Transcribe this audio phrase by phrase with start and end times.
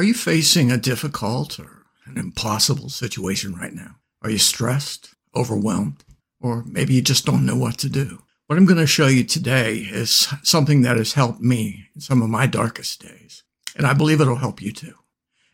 [0.00, 3.96] Are you facing a difficult or an impossible situation right now?
[4.22, 6.04] Are you stressed, overwhelmed,
[6.40, 8.22] or maybe you just don't know what to do?
[8.46, 12.22] What I'm going to show you today is something that has helped me in some
[12.22, 13.42] of my darkest days,
[13.76, 14.94] and I believe it'll help you too.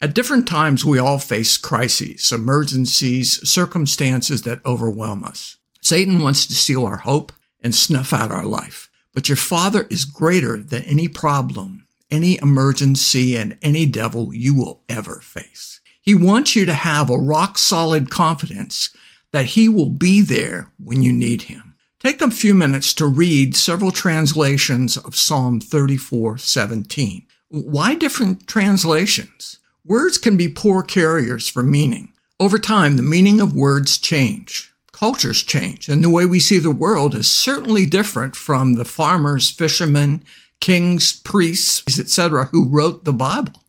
[0.00, 5.58] At different times, we all face crises, emergencies, circumstances that overwhelm us.
[5.82, 7.30] Satan wants to steal our hope
[7.62, 8.88] and snuff out our life.
[9.12, 11.79] But your father is greater than any problem,
[12.10, 15.80] any emergency, and any devil you will ever face.
[16.00, 18.90] He wants you to have a rock solid confidence
[19.32, 21.74] that he will be there when you need him.
[22.00, 27.26] Take a few minutes to read several translations of Psalm 34, 17.
[27.48, 29.58] Why different translations?
[29.84, 32.12] Words can be poor carriers for meaning.
[32.38, 34.72] Over time, the meaning of words change.
[34.92, 39.50] Cultures change, and the way we see the world is certainly different from the farmers,
[39.50, 40.22] fishermen,
[40.60, 43.64] kings, priests, etc., who wrote the Bible.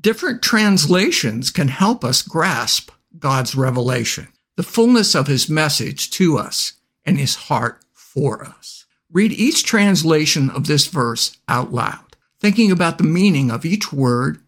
[0.00, 6.74] Different translations can help us grasp God's revelation, the fullness of his message to us,
[7.04, 8.86] and his heart for us.
[9.12, 14.40] Read each translation of this verse out loud, thinking about the meaning of each word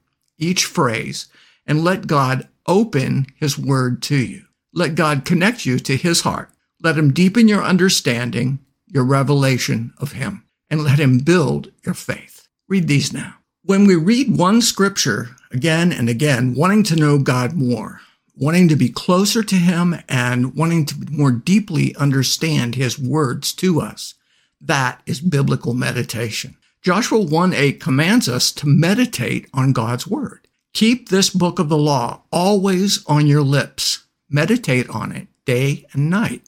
[0.42, 1.28] each phrase
[1.67, 4.44] and let God open his word to you.
[4.72, 6.50] Let God connect you to his heart.
[6.83, 12.48] Let him deepen your understanding, your revelation of him, and let him build your faith.
[12.67, 13.34] Read these now.
[13.62, 18.01] When we read one scripture again and again, wanting to know God more,
[18.34, 23.83] wanting to be closer to him and wanting to more deeply understand his words to
[23.83, 24.14] us,
[24.62, 26.56] that is biblical meditation.
[26.81, 30.48] Joshua 1 8 commands us to meditate on God's word.
[30.73, 34.05] Keep this book of the law always on your lips.
[34.31, 36.42] Meditate on it day and night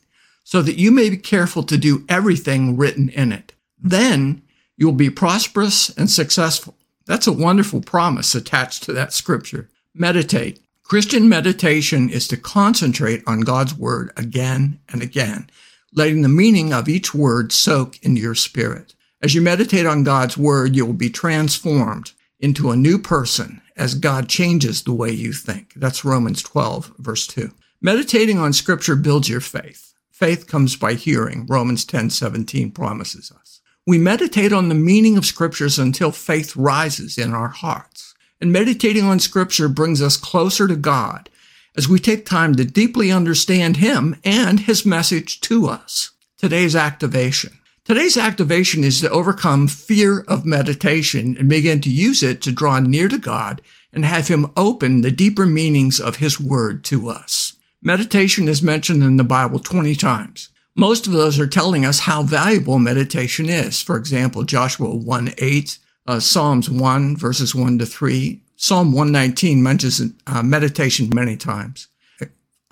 [0.44, 3.52] so that you may be careful to do everything written in it.
[3.78, 4.42] Then
[4.76, 6.76] you'll be prosperous and successful.
[7.06, 9.68] That's a wonderful promise attached to that scripture.
[9.94, 10.60] Meditate.
[10.82, 15.48] Christian meditation is to concentrate on God's word again and again,
[15.92, 18.94] letting the meaning of each word soak into your spirit.
[19.22, 23.94] As you meditate on God's word, you will be transformed into a new person as
[23.94, 25.72] God changes the way you think.
[25.74, 27.50] That's Romans 12, verse 2.
[27.80, 29.94] Meditating on scripture builds your faith.
[30.10, 33.60] Faith comes by hearing, Romans 10, 17 promises us.
[33.86, 38.14] We meditate on the meaning of scriptures until faith rises in our hearts.
[38.40, 41.28] And meditating on scripture brings us closer to God
[41.76, 46.12] as we take time to deeply understand Him and His message to us.
[46.38, 47.58] Today's activation.
[47.84, 52.80] Today's activation is to overcome fear of meditation and begin to use it to draw
[52.80, 53.60] near to God
[53.92, 57.52] and have Him open the deeper meanings of His Word to us.
[57.82, 60.48] Meditation is mentioned in the Bible 20 times.
[60.76, 63.80] Most of those are telling us how valuable meditation is.
[63.80, 70.00] For example, Joshua 1 8, uh, Psalms 1 verses 1 to 3, Psalm 119 mentions
[70.26, 71.88] uh, meditation many times,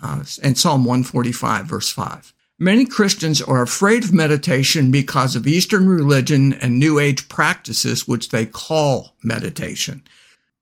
[0.02, 2.32] uh, and Psalm 145 verse 5.
[2.58, 8.28] Many Christians are afraid of meditation because of Eastern religion and New Age practices, which
[8.28, 10.02] they call meditation.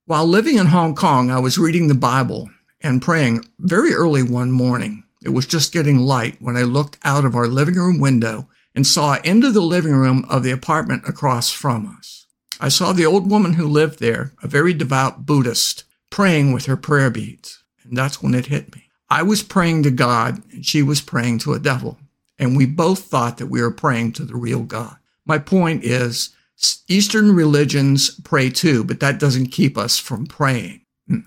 [0.07, 4.51] While living in Hong Kong, I was reading the Bible and praying very early one
[4.51, 5.05] morning.
[5.23, 8.87] It was just getting light when I looked out of our living room window and
[8.87, 12.27] saw into the living room of the apartment across from us.
[12.61, 16.77] I saw the old woman who lived there, a very devout Buddhist, praying with her
[16.77, 17.63] prayer beads.
[17.85, 18.89] And that's when it hit me.
[19.09, 21.99] I was praying to God and she was praying to a devil.
[22.39, 24.97] And we both thought that we were praying to the real God.
[25.27, 26.31] My point is,
[26.89, 30.83] Eastern religions pray too, but that doesn't keep us from praying.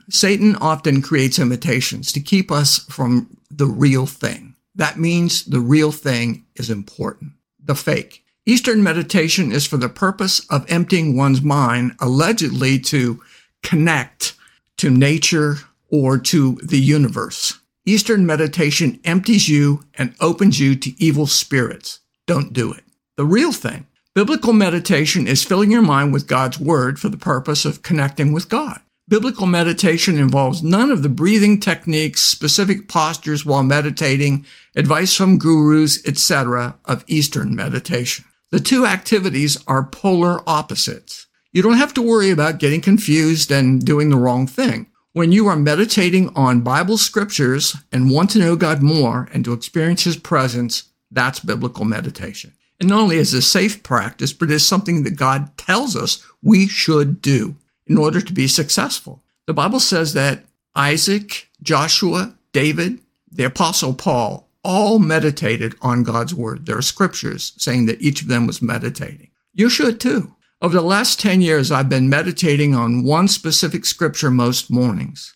[0.09, 4.57] Satan often creates imitations to keep us from the real thing.
[4.75, 7.31] That means the real thing is important.
[7.63, 8.25] The fake.
[8.45, 13.23] Eastern meditation is for the purpose of emptying one's mind, allegedly to
[13.63, 14.35] connect
[14.79, 15.59] to nature
[15.89, 17.57] or to the universe.
[17.85, 22.01] Eastern meditation empties you and opens you to evil spirits.
[22.27, 22.83] Don't do it.
[23.15, 23.87] The real thing.
[24.13, 28.49] Biblical meditation is filling your mind with God's word for the purpose of connecting with
[28.49, 28.81] God.
[29.13, 34.43] Biblical meditation involves none of the breathing techniques, specific postures while meditating,
[34.75, 36.79] advice from gurus, etc.
[36.85, 38.25] of Eastern meditation.
[38.49, 41.27] The two activities are polar opposites.
[41.51, 44.87] You don't have to worry about getting confused and doing the wrong thing.
[45.11, 49.53] When you are meditating on Bible scriptures and want to know God more and to
[49.53, 52.53] experience His presence, that's biblical meditation.
[52.79, 56.25] And not only is it a safe practice, but it's something that God tells us
[56.41, 57.57] we should do
[57.87, 59.23] in order to be successful.
[59.45, 60.45] The Bible says that
[60.75, 62.99] Isaac, Joshua, David,
[63.31, 66.65] the Apostle Paul all meditated on God's word.
[66.65, 69.29] There are scriptures saying that each of them was meditating.
[69.53, 70.35] You should too.
[70.61, 75.35] Over the last 10 years, I've been meditating on one specific scripture most mornings.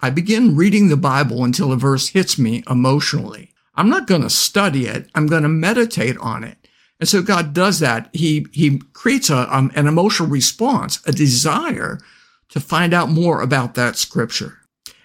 [0.00, 3.54] I begin reading the Bible until a verse hits me emotionally.
[3.76, 5.08] I'm not going to study it.
[5.14, 6.63] I'm going to meditate on it.
[7.00, 8.08] And so God does that.
[8.12, 11.98] He, he creates a, um, an emotional response, a desire
[12.50, 14.58] to find out more about that scripture.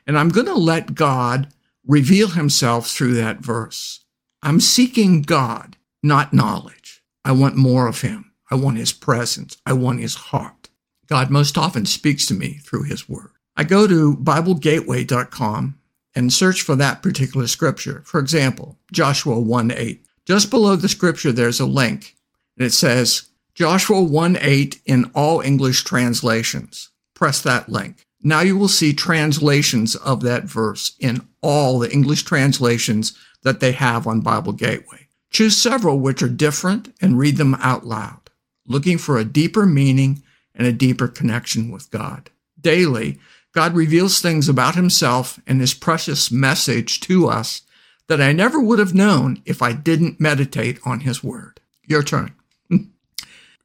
[0.05, 1.53] And I'm going to let God
[1.85, 4.01] reveal himself through that verse.
[4.43, 7.03] I'm seeking God, not knowledge.
[7.25, 8.31] I want more of him.
[8.51, 9.57] I want his presence.
[9.65, 10.69] I want his heart.
[11.07, 13.31] God most often speaks to me through his word.
[13.57, 15.79] I go to BibleGateway.com
[16.15, 18.03] and search for that particular scripture.
[18.05, 20.05] For example, Joshua 1 8.
[20.29, 22.15] Just below the scripture, there's a link
[22.55, 26.89] and it says Joshua 1 8 in all English translations.
[27.15, 28.05] Press that link.
[28.21, 33.71] Now you will see translations of that verse in all the English translations that they
[33.71, 35.07] have on Bible Gateway.
[35.31, 38.29] Choose several which are different and read them out loud,
[38.67, 40.21] looking for a deeper meaning
[40.53, 42.29] and a deeper connection with God.
[42.61, 43.17] Daily,
[43.51, 47.63] God reveals things about himself and his precious message to us
[48.09, 51.61] that I never would have known if I didn't meditate on his word.
[51.87, 52.33] Your turn.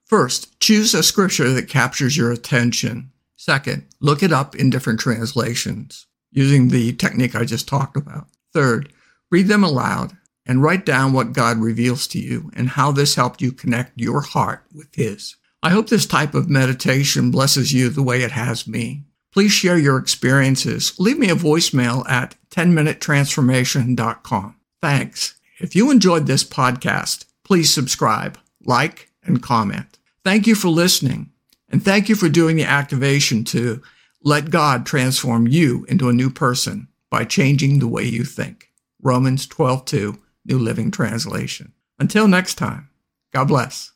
[0.05, 3.11] First, choose a scripture that captures your attention
[3.45, 8.27] Second, look it up in different translations using the technique I just talked about.
[8.55, 8.91] Third,
[9.31, 13.43] read them aloud and write down what God reveals to you and how this helped
[13.43, 15.37] you connect your heart with His.
[15.63, 19.03] I hope this type of meditation blesses you the way it has me.
[19.35, 20.95] Please share your experiences.
[20.99, 24.57] Leave me a voicemail at 10minutetransformation.com.
[24.81, 25.35] Thanks.
[25.59, 29.99] If you enjoyed this podcast, please subscribe, like, and comment.
[30.25, 31.33] Thank you for listening.
[31.69, 33.83] And thank you for doing the activation to
[34.23, 38.71] let God transform you into a new person by changing the way you think.
[39.03, 41.73] Romans 12:2, New Living Translation.
[41.99, 42.89] Until next time,
[43.33, 43.94] God bless.